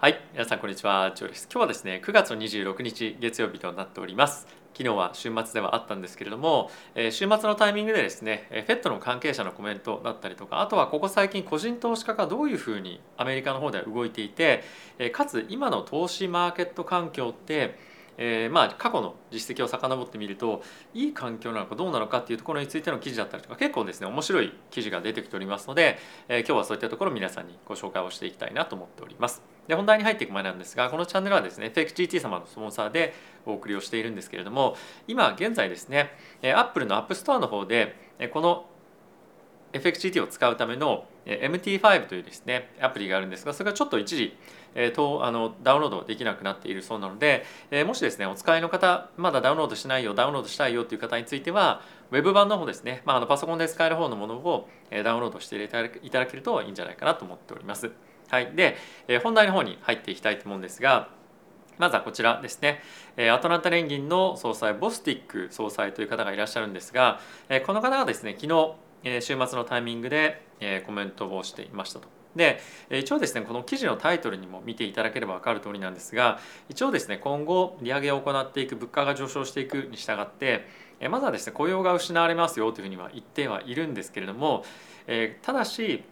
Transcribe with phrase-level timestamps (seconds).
[0.00, 1.48] はい、皆さんこんにちは、ジョーです。
[1.52, 4.46] 今日はですね、9月26日月曜日となっております。
[4.72, 14.62] 昨日は週末ではあったんですけれども、え週末のタイミングでですね、え FED の関係者のコメントだったりとか、あとはここ最近個人投資家がどういうふうにアメリカの方では動いていて、
[15.00, 17.76] えかつ今の投資マーケット環境って、
[18.18, 20.62] えーまあ過去の実績を遡ってみると
[20.94, 29.57] いい環境なのかどうなのかっていうところについての記事だったりとか結構ですね面白い記事が出てきておりますので、えー今日はそういったところを皆さんにご紹介をしていきたいなと思っております。
[29.68, 33.14] で本題に入っていく前なんですがこのチャンネルはですね FXGT 様のスポンサーで
[33.46, 36.10] お送りをしているんですけれども今現在ですね
[36.42, 37.94] Apple の App Store の方で
[38.32, 38.66] この
[39.72, 44.34] FXGT を使うための MT5 というですねアプリがあるんですがそれがちょっと一時
[44.74, 57.90] えーとあのダウンロードできなくなっているそうなので、えーもしですねお使いの方まだダウンロードしないよダウンロードしたいよという方についてはウェブ版の方ですね、まあ、あのパソコンで使える方のものをえダウンロードしていただけるといいんじゃないかなと思っております。
[58.30, 58.76] はい、で、
[59.08, 61.08] えー本題の方に入っていきたいと思うんですが
[61.78, 62.80] まずはこちらですね
[63.16, 72.08] えーアトランタ連銀の総裁ボスティック総裁という方がいらっしゃるんですがえーこの方がですね昨日えー週末のタイミングでえーコメントをしていましたと。
[72.36, 80.68] で一応ですねこの記事のタイトルにも見ていただければ分かる通りなんですが一応ですね今後利上げを行っていく物価が上昇していくに従って
[81.10, 84.64] まずはですね雇用が失われますよというふうには言ってはいるんですけれども
[85.42, 86.04] ただし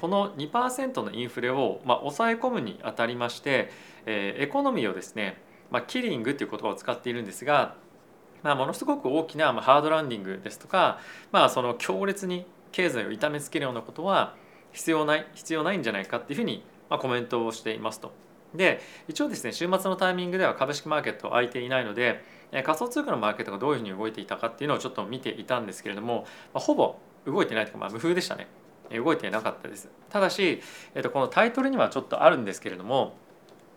[0.00, 3.70] この2%のインフレをまあ抑え込むにあたりまして
[4.06, 7.76] えエコノミーをですねまあキリングという言葉を使っているんですが
[8.42, 10.98] まあ、ものすごく大きなハードランディングですとか、
[11.30, 14.34] まあ、その強烈に経済を痛めつけるようなことは
[14.72, 18.12] 必要ない必要ないんじゃないかっていうふうにまあコメントをしていますと。
[18.54, 22.22] で一応ですね週末のタイミングでは株式マーケット空いていないので
[22.64, 28.46] 仮想通貨のマーケットがどういうふうに動いていたかっていうのをちょっと見ていたんですけれども、まあ、ほぼ動いてないというか、まあ、無風でしたね
[28.90, 30.60] 動いてなかったですただし、
[30.94, 33.14] えーとこのタイトルにはちょっとあるんですけれども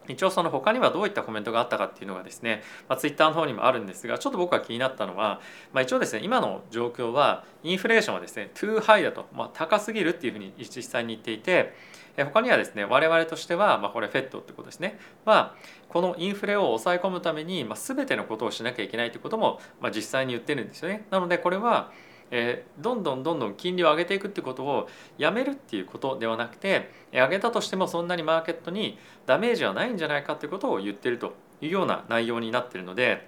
[0.08, 5.42] 一応その他にはどういったコメントがあったかっていうのがですね、まあ、ツイッターの方にもあるんですがちょっと僕が気になったのは、
[5.74, 11.74] まあ、一応ですね今の状況はインフレーションはですね too high だと、まあ、高すぎるっていうふうに実際に言っていて
[12.18, 15.56] え他にはですね我々としては、まあ、これ FED ってことですねは
[15.90, 21.06] このインフレを抑え込むために、まあ、全てのことをしなきゃいけないということも、まあ、実際に言ってるんですよね。
[21.10, 21.92] なのでこれは
[22.32, 33.28] えーどんどんどんどん金利を上げていくってことをやめるっていうことではなくて上げたとしてもそんなにマーケットにダメージはないんじゃないかということを言ってるというような内容になってるので、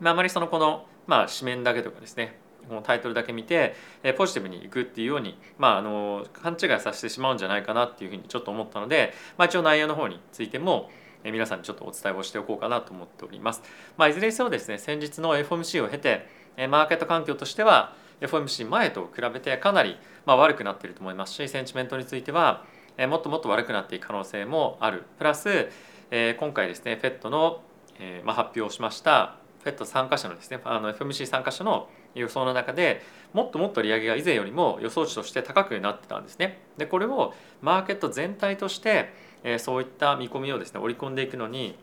[0.00, 2.38] まあ、あまりそのこの、まあ、紙面だけとかですね
[2.68, 10.90] このタイトルだけ見てえポジティブにいくっていうように、まあ、あの勘違いさせてしまうんじゃないかなっていうふうにちょっと思ったので、まあ、一応内容の方についても
[11.24, 13.62] 皆さんにちょっとお伝えをしておこうかなと思っております。
[13.96, 16.26] まあ、いずれにせよですね先日の FOMC を経て
[16.68, 17.94] マーケット環境としては
[18.26, 19.96] FOMC 前と比べてかなり
[20.26, 22.64] まあ悪くなっていると思いますしセンチメントについては
[22.96, 25.68] えもっともっと悪くなっていく可能性もあるプラス
[26.10, 27.62] え今回ですね FED の
[27.98, 36.60] えまあ発表をしました FED 参加者のですねあの FMC 参加者の予想の中でもっともっと利上げが以前よりも予想値として高くなってたんですね。
[36.76, 37.32] でこれを
[37.62, 39.12] マーケット全体として
[39.44, 41.76] えそういった見込みをですね織り込んでいくのに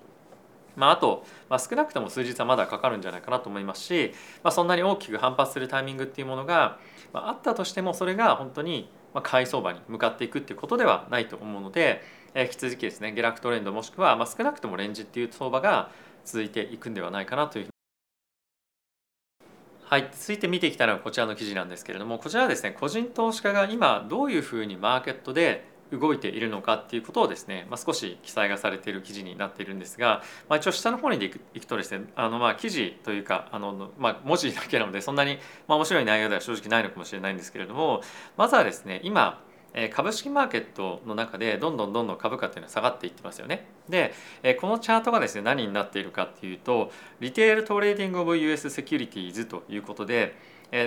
[0.76, 4.14] まあ、あと、まあ、少なくとも数日はまだかかるんじゃないかなと思いますし、
[4.44, 6.80] まあ、そんなに大きく反発するタイミングっていうものが、
[7.14, 8.90] まあ、あったとしてもそれが本当に
[9.24, 12.02] 買い相場に向かっていくっていうことではないと思うので、
[12.34, 15.90] えー引き続きですね下落トレンドもしくはまあ少なくともレンジっていう相場が
[16.24, 17.74] 続いていくんではないかなというふうに。
[19.90, 38.02] はい、続いて見ていきたいのはこちらの記事なんですけれどもこちらはですね個人投資家が今どういうふうにマーケットで動いているのかっていうことをですね、まあ、少し記載がされている記事になっているんですが、まあ、一応下の方にいくいくとですねあのまあ記事というかあの、まあ、文字だけなのでそんなにまあ面白い内容では正直ないのかもしれないんですけれども
[38.38, 39.42] まずはですね今
[39.92, 43.68] 株式マーケットの中でどんどんどんどん株価っていうのは下がっていってますよね。
[43.88, 44.14] で、
[44.60, 50.36] このチャートがですね何になっているかっていうとリテールトレーディング・オブ・ US セキュリティーズということで、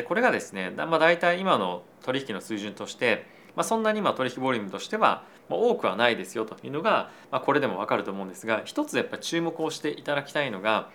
[0.09, 3.25] これがですねまあ、大体今の取引の水準として、
[3.57, 10.91] まあ、そんなに今取引ボリュームとしては多くはないですよというのが、まあ、これでも分かると思うんですが一つやっぱり注目をしていただきたいのが、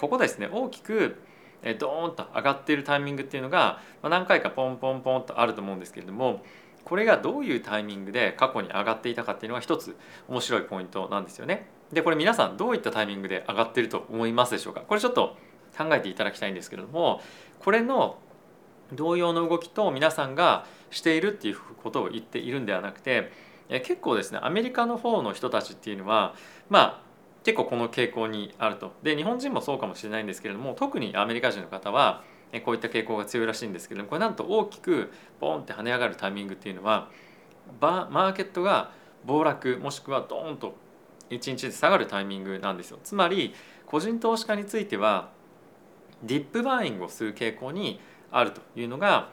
[0.00, 1.22] ここですね大きく
[1.78, 6.42] ドーンと上がっているタイミングっていうのが何回かポンポンポンとあると思うんですけれども
[6.84, 9.94] これがどういうタイミングで過去に上がっていたかっていうのが一つ
[10.28, 11.68] 面白いポイントなんですよね。
[11.92, 14.80] でこれ皆さんどういったタイミングで上がっていると思いますでしょうか？
[14.80, 15.36] これちょっと
[15.76, 17.20] 考えていただきたいんですけれども
[17.58, 18.18] これの
[18.92, 23.32] 同様の動きと皆さんがしているっていうことを言っているんではなくて
[23.68, 26.34] 結構ですねアメリカの方の人たちっていうのは
[26.68, 27.10] まあ
[27.44, 28.92] 結構この傾向にあると。
[29.02, 32.22] で日本人もそうかもしれないんですけれども特にアメリカ人の方は
[32.64, 37.08] こういった傾向が強いらしいんですけれどもこれなんと大きくボンって跳ね上がるタイミングっていうのは
[37.80, 38.90] バマーケットが
[39.24, 40.74] 暴落もしくはドーンと
[41.30, 42.98] 1日で下がるタイミングなんですよ。
[43.04, 43.54] つまり
[43.86, 45.30] 個人投資家については
[46.22, 48.00] ディップバイングをする傾向に
[48.30, 49.30] あるというのが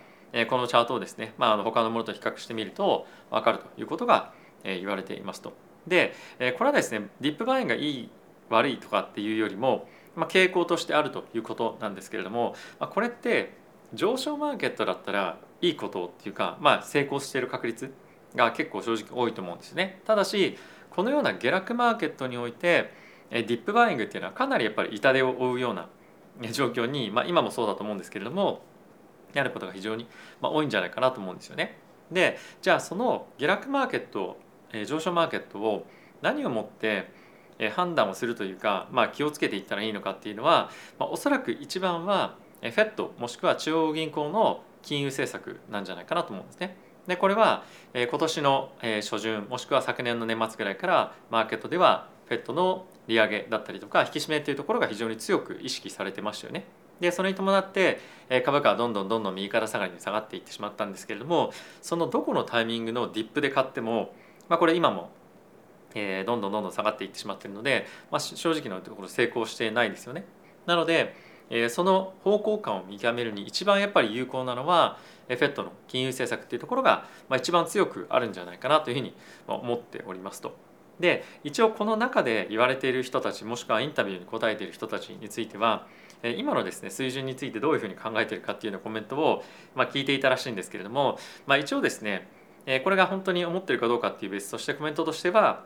[0.50, 4.34] このチャートをですね、まあ、他のものと比較してみると分かるということが
[4.64, 5.54] 言われていますと。
[5.88, 6.14] で
[6.58, 8.10] これはですねディップバインがいい
[8.50, 13.54] 悪いとかっていうよりも、まあ、傾向としてあるということなんですけれども、まあ、これって
[13.94, 17.94] 上昇マーケットだったらいいことっていうか、まあ、成功している確率
[18.36, 20.02] が結構正直多いと思うんですね。
[20.06, 20.58] ただし
[20.90, 22.92] このような下落マーケットにおいて
[23.30, 25.88] ディップバイングっていうのはかなりやっぱり痛手を負うような
[26.52, 28.62] 状況に、まあ、今もそうだと思うんですけれども
[29.34, 30.08] やることが非常に
[30.42, 31.78] 多いんじゃないかなと思うんですよね。
[32.12, 34.38] でじゃあその下落マーケット
[34.86, 35.86] 上昇マーケットを
[36.22, 37.12] 何をもって
[37.76, 40.70] 判断をするというか、まあ、気をつけていったらいいのかっていうのは、
[41.00, 46.78] まあ、おそらく一番は FED もしくは中央銀行の金融政策なんじゃないかなと思うんですね。
[47.08, 47.64] でこれは
[47.94, 56.66] 今年の初旬もしくは昨年の年末ぐらいからマーケットでは FED の利上げだったりとか引き締めというところが非常に強く意識されてましたよね。
[57.00, 58.00] でそれに伴って
[58.46, 61.52] 株価はどんどんどんどん右から下がりに下がっていってしまったんですけれども
[61.82, 64.14] そのどこのタイミングのディップで買っても、
[64.50, 65.12] まあ、これ今も
[65.96, 70.26] えー、どんどんどんどん下がっていってしまってるので、まあ、正直なところ成功してないですよね。
[70.66, 71.16] なので、
[71.50, 79.16] え、その方向感を見極めるに一番やっぱり有効なのは FED の金融政策っていうところが、まあ、一番強くあるんじゃないかなというふうに
[79.48, 80.56] 思っておりますと。
[81.00, 85.86] で一応この中で言われている人たちもしくはインタビューに答えている人たちについては
[86.24, 89.44] 今のですね水準についてどういうふうに考えているかっていうようなコメントを、
[89.76, 92.28] まあ、聞いていたらしいんですけれども、まあ、一応ですね
[92.84, 95.66] これが本当に思っているかどうかっていう別としてコメントとしては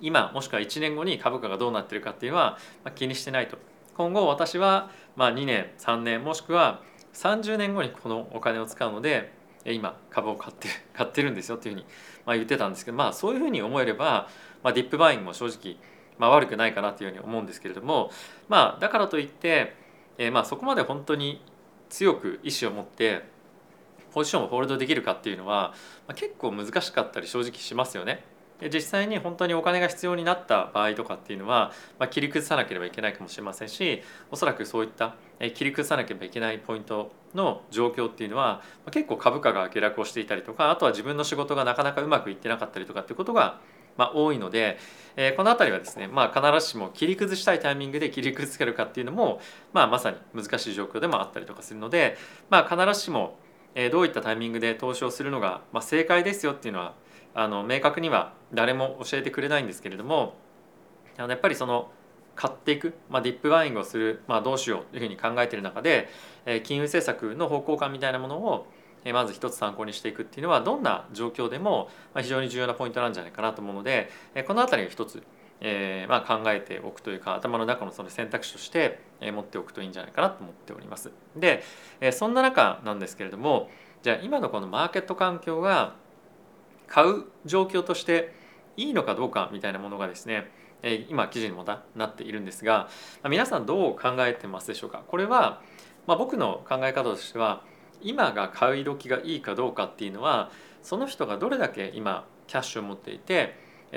[0.00, 3.56] 今もしくは1年後に株価がどうなってるかっていうのはまあ気にしてないと。
[3.94, 6.80] 今後私はま2年3年もしくは
[7.12, 9.32] 30年後にこのお金を使うので
[9.64, 11.86] 今株を買って買ってるんですよっていうふうに
[12.24, 14.28] ま言ってたんですけどまあそういうふうに思えれば、
[14.62, 15.76] まあ、ディップバイングも正直
[16.18, 18.10] まあ悪くないかなというふうに思うんですけれども
[18.48, 19.74] まあだからといって、
[20.18, 21.42] えー、まあそこまで本当に
[21.88, 23.22] 強く意思を持って
[24.12, 25.74] ポジションをホールドできるかっていうのは、
[26.06, 28.24] まあ、結構難しかったり正直しますよね。
[28.72, 35.16] 実際に本当にお金が必要になった場合とかっていうのは、まあ、切り崩さなければいけないかもしれませんしおそらくそういった
[35.54, 38.62] 切り崩さなければいけないポイントの状況っていうのは
[38.92, 43.58] 結構株価が下落をしていたりとかあとは自分の仕事がなかなかうまくいってなかったりとかっていうことが
[43.96, 44.78] まあ、多いので、
[45.16, 49.40] えー、この辺りはですね、まあ、必ずしも切り崩したいタイミングで切り崩せるかっていうのも、
[49.72, 52.16] まあ、まさに難しい状況でもあったりとかするので、
[52.50, 53.36] まあ、必ずしも
[53.90, 56.94] どういったタイミングで投資をするのが、正解ですよっていうのは
[57.34, 60.34] あの明確には誰も教えてくれないんですけれども
[61.16, 61.90] あのやっぱりその
[62.34, 66.08] 買っていく、まあ、ディップバイングをする、まあ、どうしようというふうに考えている中で、
[66.46, 68.66] え、金融政策の方向感みたいなものを、
[69.12, 74.10] まず一つ参考にしていくっていうのはどんな状況でも、非常に重要なポイントなんじゃないかなと思うので、
[74.46, 75.22] この辺りが一つ、
[75.60, 81.12] えーまあ、考えておくというか頭の中のその選択肢として、持っておくといいんじゃないかなと思っております。
[81.36, 81.62] で、
[82.12, 83.70] そんな中なんですけれども
[84.02, 85.94] じゃあ今のこのマーケット環境が
[86.88, 88.34] 買う状況として
[88.76, 90.50] いいのかどうかみたいなものがですね
[91.08, 91.64] 今記事にも
[91.94, 92.88] なっているんですが
[93.30, 95.04] 皆さんどう考えてますでしょうか？
[95.06, 95.62] これは、
[96.08, 97.62] まあ、僕の考え方としては
[98.02, 100.50] 今が買い時がいいかどうかっていうのは
[100.82, 103.54] その人がどれだけ今キャッシュを持っていて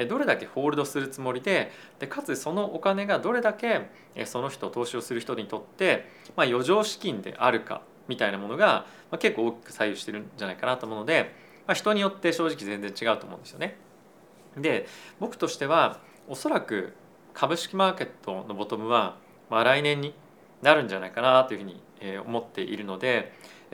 [0.09, 3.89] どれだけホールドするつもりででかつそのお金がどれだけ
[4.25, 11.33] その人投資をする人にとって、まあ、余剰資金であるかみたいなものがま結構大きく左右してるんじゃないかなと思うので
[11.67, 13.77] まあ、人によって正直全然違うと思うんですよね。
[14.57, 14.87] で
[15.19, 16.93] 僕としてはおそらく
[17.33, 19.17] 株式マーケットのボトムは、
[19.49, 20.13] まあ、来年に
[20.61, 21.81] なるんじゃないかなというふうに
[22.25, 23.33] 思っているので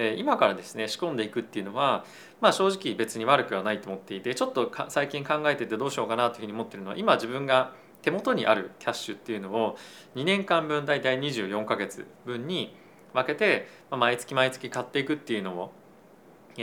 [0.09, 2.05] 今からですね仕込んでいくっていうのは、
[2.39, 9.77] まあ、正直別に悪くはないと思っていてちょっと最近考えててどうしようかなというふうに思ってるのは今自分が手元にあるキャッシュっていうのを
[10.15, 12.75] 2年間分大体24ヶ月分に
[13.13, 15.71] 分けて毎月毎月買っていくっていうのを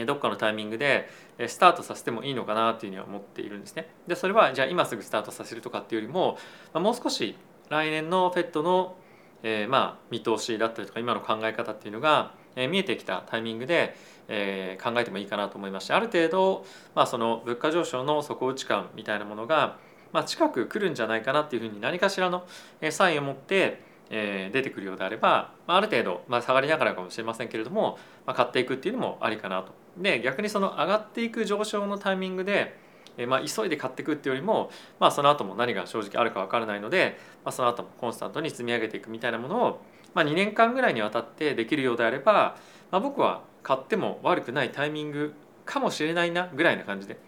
[0.07, 1.09] どっかのタイミングで
[1.47, 3.89] スタートさせてもいいのかなというふうには思っているんですね。
[4.07, 6.37] でそれはじゃあ今すぐスタートさせるとかっていうよりも
[6.75, 7.37] もう少し
[7.69, 8.97] 来年の FED の、
[9.43, 13.95] えー、まあ見通しだったりとか今の考え方っていうのが、え、見えてきたタイミングで、
[14.29, 19.79] え、考えてもいいかなと思いましてある程度、まあ、その物価上昇の底打ち感みたいなものが、
[20.13, 22.47] まあ、近く来るんじゃないかなっていうふうに何かしらの
[22.91, 29.73] サインを持ってえ出てくるようであれば、まあ、る程度、ま、下がりながらかもしれませんけれども、ま、買っていくっていうのもありかなと。
[29.97, 32.79] で逆にその上がっていく上昇のタイミングで、
[33.17, 39.81] えまあ、急いで買っていくっていうよりも、まあ、その後も何が正直あるか分からないので、まあ、その後もコンスタントに積み上げていくみたいなものを、
[40.19, 42.57] まあ、2年間ぐらいにわたってできるようであれば、
[42.91, 45.33] まあ、僕は買っても悪くないタイミング
[45.65, 47.21] かもしれないなぐらいな感じで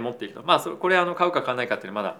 [0.00, 0.42] 持っていると。
[0.42, 2.16] まあ、これあの買うか買わないかっていうのはまだ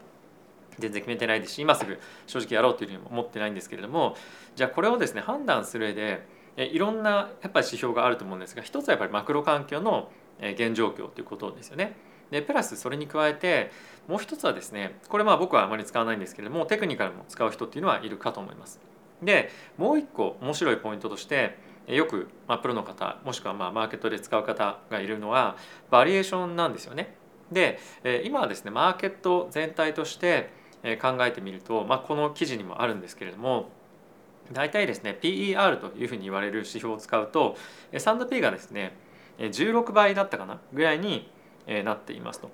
[0.78, 4.16] 全然決めてないですし今すぐ正直やろうというふうに思ってないんですけれども
[4.54, 11.96] じゃあこれをですね判断する上でいろんなやっぱり指標があると思うんですが一つはやっぱりマクロ環境の現状況ということですよね。
[12.30, 13.70] でプラスそれに加えて
[14.06, 18.80] もう一つはですねこれまあ僕はあまり使わないんですけれどもテクニカルも使う人っていうのはいるかと思います。
[19.22, 21.56] でもう一個面白いポイントとして
[21.86, 25.56] よく、まあ、プロの方もしくはまあマーケットで使う方がいるのは
[25.90, 27.16] バリエーションなんですよね。
[27.50, 27.78] で
[28.24, 30.50] 今はですねマーケット全体として
[31.00, 33.70] 考えてみると、まあ、この記事にもあるんですけれども
[34.52, 37.56] 大体ですね PER というふうに言われる指標を使うと
[37.92, 38.92] S&P がですね
[39.38, 41.30] 16倍だったかなぐらいに
[41.66, 42.50] なっていますと。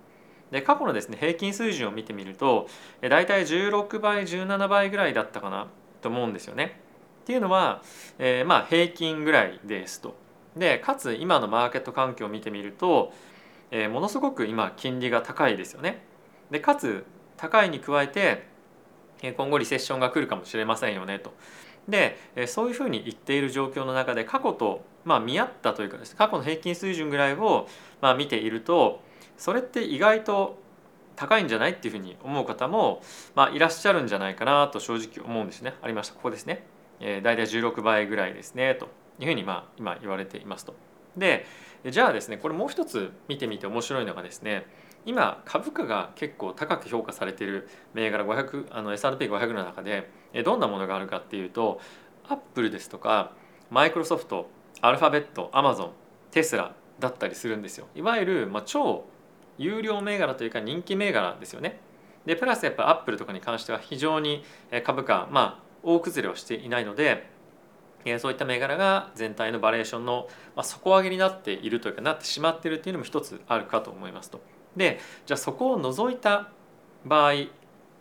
[0.50, 2.68] で過去のですね平均水準を見てみると
[3.00, 5.66] 大体16倍17倍ぐらいだったかな
[6.04, 6.78] と思うんですよね。
[7.23, 7.82] っていうのは、
[8.18, 10.14] えー、まあ平均ぐらいですと。
[10.54, 13.12] でかつ今のマーケット環境を見てみると、
[13.70, 16.04] えー、ものすごく今金利が高いですよね。
[16.50, 17.06] でかつ
[17.38, 18.46] 高いに加えて
[19.37, 21.32] 今後リセッションが来るかもしれませんよねと。
[21.88, 27.66] でそういうふうに言っている状況の中で過去とまあ見合ったというかです、ね、過去の平均水準ぐらいを
[28.02, 29.02] まあ見ていると
[29.38, 30.62] それって意外と
[31.16, 33.02] 高いんじゃないっていうふうに思う方も、
[33.35, 35.75] まあ、いらっしゃるんじゃないかなと正直思うんですね。
[35.83, 36.14] ありました。
[36.14, 36.66] ここですね、
[37.00, 40.75] えー、大体16倍ぐらいですねというふうにまあ今言われていますと。
[41.16, 41.47] で
[41.88, 44.66] じゃあですねこれもう一つ見てみて面白いのがですね
[45.06, 50.11] 今株価が結構高く評価されている銘柄500あの S&P500 の中で
[50.44, 51.80] どんなものがあるかっていうと
[52.26, 53.33] アップルですとか
[53.71, 54.49] マイクロソフト
[54.80, 55.90] アルファベットアマゾン
[56.30, 57.87] テスラだったりするんですよ。
[57.94, 59.04] いわゆる、まあ、超
[59.58, 61.80] 有料銘柄というか人気銘柄ですよね
[62.26, 64.44] でプラスやっぱアップルとかに関しては非常に
[64.84, 67.30] 株価まあ大崩れはしていないので
[68.18, 70.28] そういった銘柄が全体のバリエーションの
[70.62, 74.40] 底上げになっているというかなってしまっているっていうのも一つあるかと思いますと。
[74.76, 76.50] でじゃあそこを除いた
[77.04, 77.32] 場合、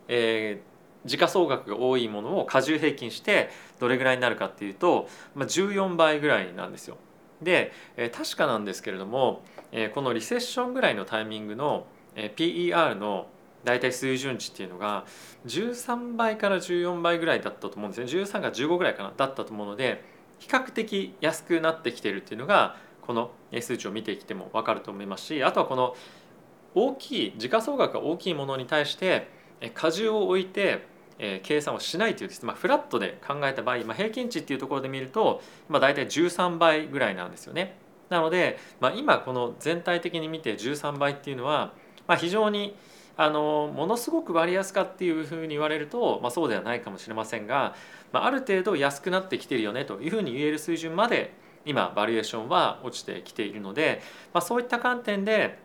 [0.08, 6.96] えー、時価総額が多いものを過重平均してどれぐらいになるかっていうと、まあ、14倍ぐらいなんですよ。
[7.42, 9.42] で、えー、確かなんですけれども、
[9.74, 13.26] え、このリセッションぐらいのタイミングの、え、PER の
[13.64, 15.04] 大体水準値っていうのが
[15.46, 20.04] 13倍から14倍ぐらいだったと思うんですね13が15ぐらいかなだったと思うので
[20.38, 25.96] 比較的安くなってきてるっていうのがこの数値を見てきても分かると思いますしあとはこの
[26.74, 29.28] 大きい時価総額が大きいものに対して
[29.62, 30.86] 荷重を置いて
[31.42, 37.76] 計算をしないというですね、まあ、フラットで考えた場合、まあ、平均値っていうところで見ると、まあ、大体13倍ぐらいなんですよね。
[38.08, 41.72] なので、まあ、今この全体的に見て13倍っていうのは、
[42.06, 42.76] まあ、非常に
[43.16, 47.74] あのものすごく割安かっていうふうに言われると、まあ、そうではないかもしれませんが、
[48.12, 51.32] まあ、ある程度安くなってきてるよねというふうに言える水準まで
[51.64, 55.58] 今バリエーションは落ちてきているので、まあ、そういった観点で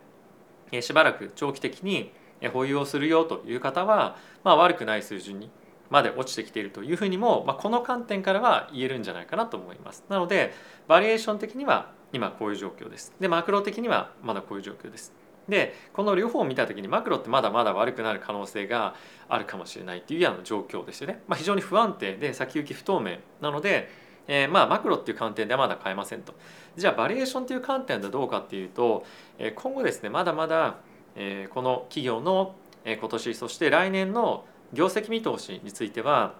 [0.81, 2.11] しばらく長期的に
[2.53, 5.49] 保有をするよという方は、まあ、悪くない水準に
[5.89, 10.05] まで落ちてきているというふうにも、まあ、この観点からは言えるんじゃないかなと思います。
[10.07, 10.53] なので
[10.87, 13.13] バリエーション的には今こういう状況です。
[13.19, 15.13] でマクロ的にはまだこういう状況です。
[15.47, 18.95] でこの両方を見た時にマクロってまだまだ悪くなる可能性が
[19.27, 21.21] あるかもしれないっていうような状況ですよね。
[21.27, 23.89] まあ、非常に不安定で先行き不透明なので、
[24.27, 26.33] えー、まあマクロっていう観点ではまだ買えませんと。
[26.75, 29.05] じゃあバリエーションという観点でどうかっていうと、
[29.37, 30.77] え、今後ですねまだまだ、
[31.15, 36.35] え、この企業の今年そして来年の業績見通しについては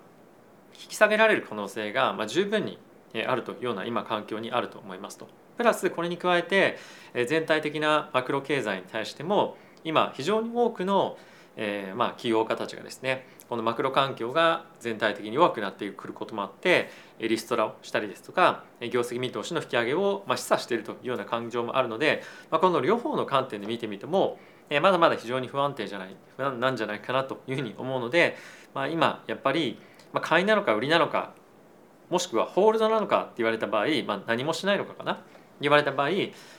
[0.74, 2.78] 引き下げられる可能性がまあ十分に
[3.14, 5.28] あるというような今環境にあると思いますと。
[5.58, 6.78] プラスこれに加えて
[7.28, 11.18] 全体的なマクロ経済に対しても今非常に多くの
[11.62, 16.90] えー、まあ起業家たちがですねこのマクロ環境が全体的に弱くなってくることもあって
[17.20, 24.40] リストラをしたりですとか業績見通しの引き上げをまあ示唆しているというような感情もあるので、まあ、この両方の観点で見てみても
[24.82, 28.38] まだまだ非常に不安定じゃない不安なんじゃないかなというふうに思うので、
[28.74, 29.82] まあ、今やっぱり
[30.22, 31.34] 買いなのか売りなのか
[32.10, 35.20] もしくはホールドなのかって言われた場合、まあ、何もしないのかかな？
[35.62, 36.10] 言われた場合、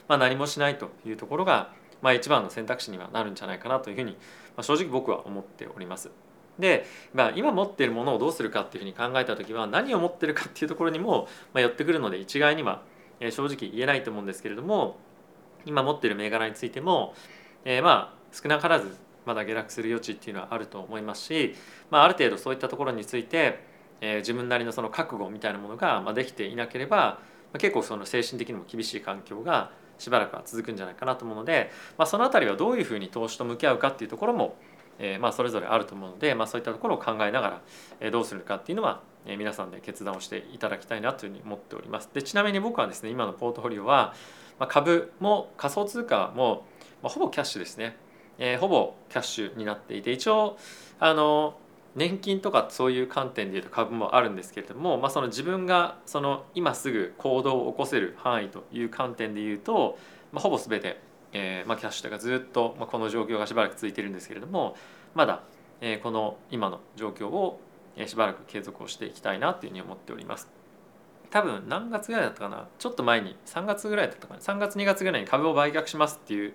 [0.09, 4.19] まあ、何もしないというところが、まあ、一番の選択肢にはなるんじゃないかなというふうに、ま
[4.59, 6.11] あ、正直僕は思っております。
[6.59, 12.83] で、まあ、今持っているものをどうするかっていうふうに考えた時は何を持ってるかっていうところにも、まあ、寄ってくるので一概には
[13.21, 14.99] 正直言えないと思うんですけれども
[15.64, 17.14] 今持っている銘柄についても、
[17.64, 21.54] えー、まあ少なからずまだ下落する余地っていうのはあると思いますし、
[21.90, 23.69] まあ、ある程度そういったところについて、
[24.00, 27.19] えー、自分なりのその覚悟みたいなものが、まあ、できていなければ
[27.52, 34.57] ま結構その精神的にも厳しい環境がしばらくは続くんじゃないかなと思うので、まあ、その辺りはどういうふうに投資と向き合うかっていうところも、
[34.99, 37.61] えー、まあそれぞれあると思うので、まあ、そういったところを考えながら
[38.00, 42.09] えどうするかっていうのはえ皆さんで決断をしていただきたいなというふうに思っております。
[42.14, 44.14] でちなみに僕はですね今のポートフォリオは
[44.69, 46.66] 株も仮想通貨も
[47.02, 47.97] ほぼキャッシュですね。
[48.38, 50.57] えー、ほぼキャッシュになっていて一応
[50.99, 51.59] あの
[51.94, 59.99] 年金とかそういう観点でいうと株もあるんですけれども、まあ、その自分がその今すぐ行動を起こせる範囲という観点でいうと、
[60.32, 61.00] まあ、ほぼ全て、
[61.32, 64.76] えーまあ、キャッシュとかずっと、まあ、この状況がしばらく続いているんですけれども
[65.14, 65.42] まだ、
[65.80, 67.61] えー、この今の状況を
[67.97, 70.49] えしばらく継続をしていきたいなというふうに思っております。
[71.30, 72.66] 多分何月ぐらいだったかな？
[72.78, 76.54] ちょっと前に3月ぐらいだったかな？3月2月ぐらいに株を売却しますっていう、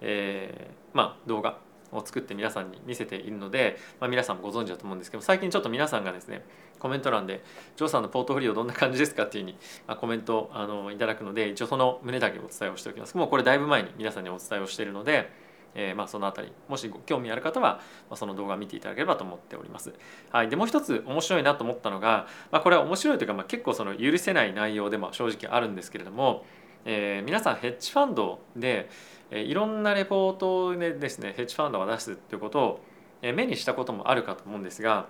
[0.00, 1.58] えー、まあ動画
[1.92, 6.42] を作って皆さんに見せているので、まあ、皆さんもご存知だと思うんですけど最近ちょっと皆さんがですね
[6.78, 7.42] コメント欄で
[7.76, 15.30] 「ジョーさんのポートフォリオどんな感じですか?」っていうふうに、まあ、コメントをあのいただくので一応その胸だけお伝えをしておきますもうこれだいぶ前に皆さんにお伝えをしているので、
[15.74, 19.92] えー、まあそのあたりもしご興味ある方は、まあ、その動画を見ていただければと思っております。
[20.30, 26.44] はい、でもう一つ面白いなと思ったのが、まあ、これは面白いというか、まあ、結構その許せない内容でも正直あるんですけれども、
[26.86, 28.88] えー、皆さんヘッジファンドで
[29.30, 32.80] いろんなレポートでですねヘッジファンドが出すっていうことを
[33.22, 35.06] 目にしたこともあるかと思うんですが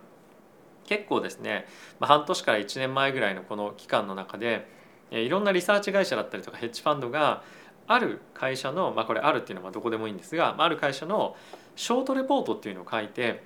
[0.85, 1.67] 結構ですね
[2.01, 4.69] 半年から1年前ぐらいのこの期間の中で
[5.11, 7.43] いろんなリサーチ会社だったりとかヘッジファンドが
[7.87, 11.37] ある会社のまあこれあるっていうのはどこでもいいんですがある会社の
[11.77, 13.43] ショートレポートっていうのを書いて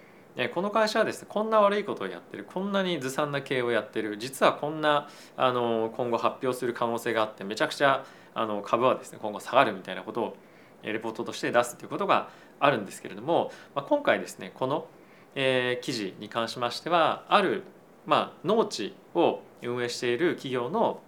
[0.55, 10.37] この会社はですねこんな悪いことをやってるこんなにずさんな経営をやってる実はこんなあの今後発表する可能性があってめちゃくちゃあの株はですね今後下がるみたいなことを
[10.83, 14.87] レポートとして出すということがあるんですけれども、まあ、今回ですねこの、
[15.35, 17.65] えー、記事に関しましてはある、
[18.07, 21.01] まあ、農地を運営している企業の、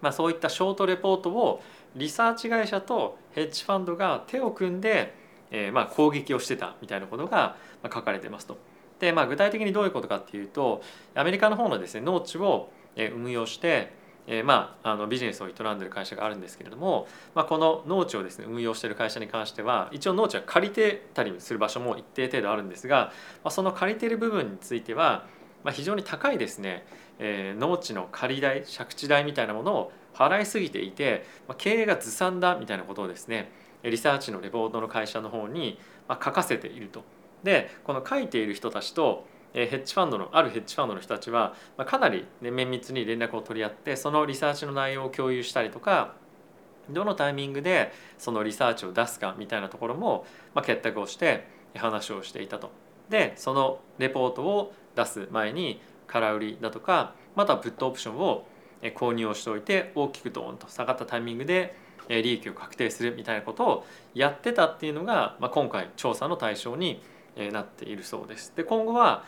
[0.00, 1.62] まあ、そういったショートレポートを
[1.96, 5.14] リサーチ会社とヘッジファンドが手を組んで、
[5.50, 8.58] えー、まあ攻撃をしてたみたいなことが書かれてますと。
[9.00, 10.82] でまあ、具体的にどういうことかっていうと
[11.14, 13.94] アメリカの方のですね農地を運用して
[14.32, 25.26] えー、まああのビジネスを営んでる会社があるんですけれども、まあ、この農地をですね運用してる会社に関しては一応農地は借りてたりする場所も一定程度あるんですが、まあ、その借りてる部分については、
[25.64, 26.86] まあ、非常に高いですね、
[27.18, 33.50] えー、農地の借り代借地代みたいなものを払いすぎていて、まあ、経営がずさんだみたいなことをですね
[33.82, 35.76] リサーチのレポートの会社の方に
[36.08, 37.02] 書かせていると。
[37.42, 41.54] でこの書いている人たちとヘッジファンドのあるヘッジファンドの人たちは
[41.86, 46.14] かなり、ね、綿密に連絡を取り合ってそのリサーチの内容を共有したりとか
[46.88, 52.70] どのタイミングでそのリサーチを出すかみたいなところも、まあ、結託をして話をしていたと。
[53.08, 58.46] でそのレポートを出す前に空売りだとかまたはプットオプションを
[58.82, 61.76] 購入をしておいて大きくドーンと下がったタイミングで
[62.08, 67.02] 利益を確定するみたいなことをやってたっていうのが、まあ、今回調査の対象に
[67.52, 68.52] なっているそうです。
[68.56, 69.24] で今後は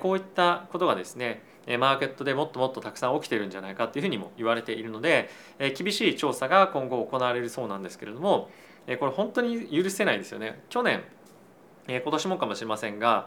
[0.00, 1.42] こういったことがですね
[1.78, 5.28] マーケットでもっともっとたくさん起きてるんじゃないかっていうふうにも言われているので
[5.76, 8.48] 厳しい調査が今後行われるそうなんですけれども
[8.98, 10.62] これ本当に許せないですよね。
[10.68, 11.02] 去年
[11.86, 13.26] 今年もかもしれませんが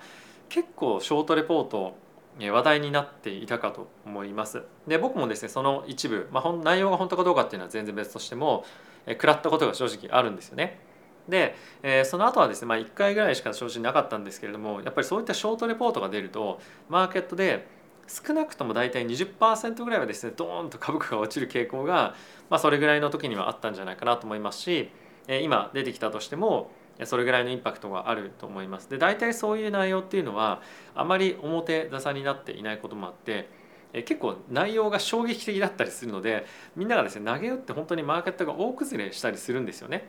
[0.49, 1.95] 結構ショートレポート
[2.39, 4.63] 話題になっていたかと思います。
[4.87, 8.65] で僕もですねその一部、まあ、内容が本当かどうかっていうのは全然別としても
[9.07, 10.79] 食らったことが正直あるんですよね。
[11.27, 16.59] で、えー、その後はですね、まあ、1回ぐらいしか正直なかったんですけれどもやっぱりそういったショートレポートが出ると
[16.89, 17.67] マーケットで
[18.07, 22.15] 少なくとも大体20%ぐらいはですねドーンと株価が落ちる傾向が、
[22.49, 24.89] まあ、それぐらいの時にはあったんじゃないかなと思いますし、
[25.27, 26.71] えー、今出てきたとしても
[27.05, 28.89] それぐらいのインパクトがあると思います。
[28.89, 30.61] で大体そういう内容っていうのは
[30.93, 33.49] あまり表沙汰になっていないこともあって
[33.93, 40.07] 結構内容が衝撃的だったりするのでみんながですね投げ打って本当にマーケットが大崩れしたりするんですよね。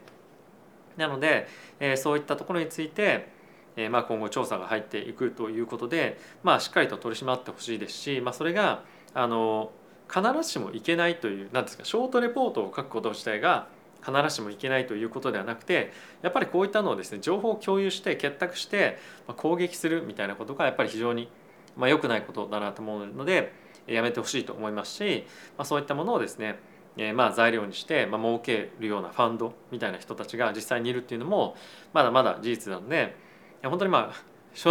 [0.96, 1.48] なので、
[1.80, 3.28] えそういったところについて、
[3.76, 9.70] えまあ、今後調査が入っていくということで、まあ、しっかりと取り締まってほしいですし、まあ、それがあの
[10.08, 13.68] 必ずしもいけないという何ですかショートレポートを書くこと自体が
[14.04, 18.98] 必ずしもいけないということではなくてやっぱりこういったのをですね情報を共有して結託して
[19.36, 21.28] 攻撃するみたいなことがやっぱり非常に
[21.76, 23.52] まあ良くないことだなと思うので
[23.86, 25.24] やめてほしいと思いますし、
[25.56, 26.58] まあ、そういったものをですね
[26.96, 31.56] えー、まあ材料にして、まあ儲けるようなファンドみたいな人たちが実際にいるっていうのも
[31.92, 33.16] まだまだ事実なので
[33.62, 34.70] 本当にまあ 正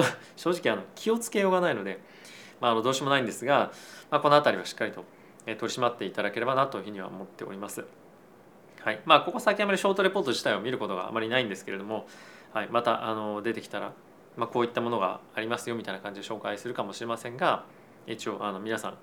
[0.51, 1.99] 直あの気をつけようがないので、
[2.62, 3.71] まあ、あのどうしようもないんですが、
[4.09, 5.03] まあ、この辺りはしっかりと
[5.45, 7.83] 取り締まっていただければなというふうには思っております。
[8.79, 9.01] はい。
[9.05, 12.07] まあ、ここ最近あまりショートレポート自体を見ることがあまりないんですけれども、
[12.53, 13.93] はい、またあの出てきたら、
[14.38, 17.65] まあ、こういったものがありますよみたいな感じで紹介するかもしれませんが
[18.07, 18.97] 一応あの皆さん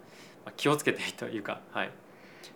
[0.56, 1.90] 気をつけてというか、はい、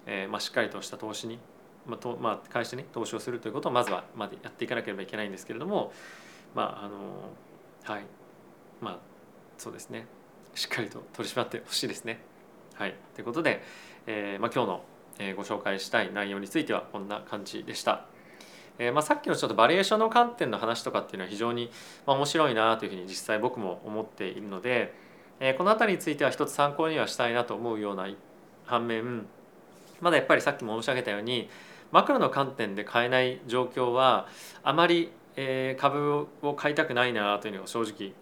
[0.06, 1.38] えー、まあ、しっかりとした投資に、
[1.86, 5.92] まあとまあ、会社に投資をするということをまずはまでやっていかなければいけないんですけれども
[6.54, 6.96] まああの
[7.84, 8.06] はい
[8.80, 8.98] まあ
[9.58, 10.06] そうですね
[10.54, 12.20] しっかりと取り締まってほしいですね。
[12.74, 13.62] はい、ということで、
[14.06, 14.84] えーまあ、今日の
[15.36, 18.06] ご紹介したい内容についてはこんな感じでした。
[18.78, 21.70] えー、まあ、さっきのちょっとバリエーションの観点の話とかっていうのは非常に
[22.06, 24.92] まあ面白いなというふうに実際僕も思っているので、
[25.38, 28.08] えー、この辺りについては一つ参考にはしたいなと思うような
[28.64, 29.26] 反面
[30.04, 31.48] まだやっぱりさっきも申し上げたように
[31.90, 34.28] マクロの観点で買えない状況は
[34.62, 38.12] あまりえ株を買いたくないなというのが正直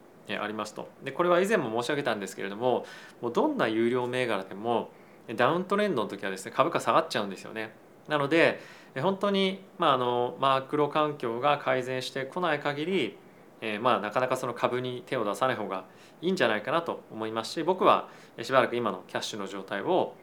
[0.41, 0.89] ありますと。
[1.03, 2.87] でこれは以前も申し上げたんですけれども
[3.21, 4.91] もうどんな有料銘柄でも
[5.37, 7.75] ダウントレンドの時はですね株価下がっちゃうんですよね。
[8.09, 8.61] なので
[9.01, 13.17] 本当に、まあ、あのマクロ環境が改善してこない限り、
[13.61, 15.85] えー、まあなかなかその株に手を出さない方が
[16.21, 18.09] いいんじゃないかなと思いますし僕は
[18.43, 20.15] しばらく今のキャッシュの状態を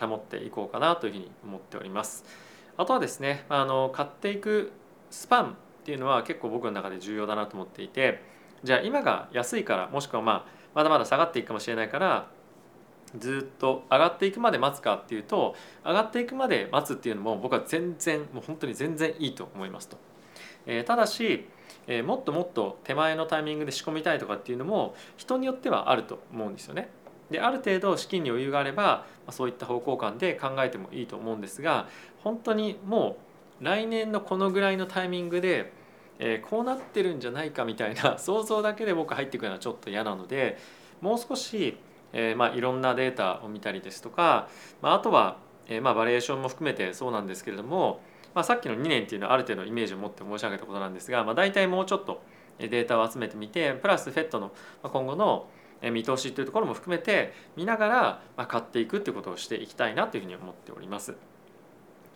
[0.00, 2.24] 保っていこうかなというふうに思っております。
[2.76, 4.72] あとはですねあの買っていく
[5.10, 8.22] スパンっていうのは結構僕の中で重要だなと思っていて
[8.62, 12.28] じゃあ今が安いからもしくはまあまだまだ下がっていくかもしれないから
[13.18, 19.98] ずっと上がっていくまで待つかっていうと上がっていくまで待つっていうのも僕は全然もう本当に全然いいと思いますと。
[20.66, 21.48] えー、ただし、
[21.86, 26.88] えー、もっともっと手前のタイミングで仕込みたいとかっていうのも人によってはあると思うんですよね。
[27.30, 31.88] である程度資金に余裕があればそういった方向感で考えてもいいと思うんですが
[32.22, 33.16] 本当にも
[33.60, 35.72] う来年のこのぐらいのタイミングで
[36.22, 40.58] えー、こうなってるんじゃないかみたいな 想像だけで僕入っていくのはちょっと嫌なので
[41.00, 41.78] もう少し、
[42.12, 44.48] えー、まあ、いろんなデータを見たりですとか、
[44.82, 48.02] まあ、あとは、えー、まあ、バリエーションも含めてそうなんですけれども、
[48.34, 52.20] まあ、さっきの2年っていうのはある程度イメージを持って申し上げたことなんですが、まあ、大体もうちょっと
[52.58, 55.48] データを集めてみてプラス FED の今後の
[55.82, 61.14] 見通しというところも含めて見ながら買っていくっていうことをしていきたいなというふうに思っております。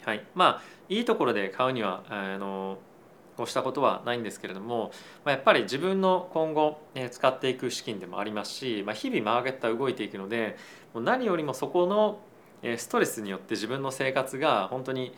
[0.05, 2.79] はい、まあいいところで買うにはあの
[3.37, 4.93] こうしたことはないんですけれども、
[5.25, 10.57] まあ、やっぱり自分の今後え使っていく資金でもありますし、まあ、日々マーケットは動いていくので
[10.93, 12.21] もう何よりもそこの
[12.63, 15.15] えストレスによって自分の生活が本当に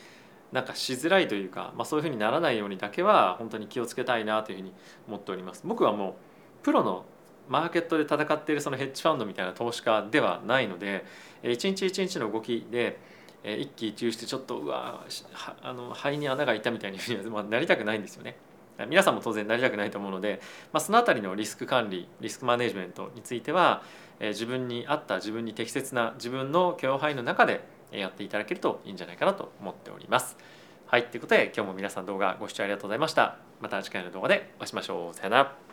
[0.52, 4.72] なんかしづらいというか、まあ、そういうふうにならないようにだけは本当に気をつけたいなというふうに
[5.08, 5.62] 思っております。
[5.64, 6.14] 僕はもう
[6.62, 7.04] プロの
[7.48, 11.04] マーケットで戦っているそのヘッジファンドみたいな投資家ではないので
[11.42, 12.98] 一日一日の動きで
[13.44, 15.04] 一喜一憂してちょっとうわ
[15.62, 16.98] あの肺に穴が開いたみたいに
[17.30, 18.36] まあ、なりたくないんですよね。
[18.88, 20.40] 皆さんも当然なりたくないと思うので、
[20.72, 23.82] まあ、その辺りのリスク管理リスクマネジメントについては、
[24.20, 30.36] 自分に合った自分に適切な自分の許容範囲の中でやっていただけるといいんじゃないかなと思っております。
[30.86, 33.38] はい、ということで今日も皆さん動画ご視聴ありがとうございました。
[33.60, 35.14] また次回の動画でお会いしましょう。
[35.14, 35.65] さよなら。